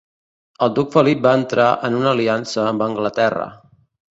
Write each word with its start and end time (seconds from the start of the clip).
El 0.67 0.71
duc 0.77 0.89
Felip 0.95 1.21
va 1.27 1.35
entrar 1.41 1.67
en 1.91 1.99
una 1.99 2.11
aliança 2.15 2.67
amb 2.73 2.87
Anglaterra. 2.89 3.47